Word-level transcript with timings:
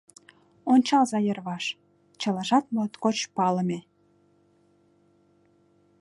Ончалза 0.73 1.19
йырваш, 1.27 1.65
чылажат 2.19 2.65
моткоч 2.75 3.17
палыме! 3.35 3.79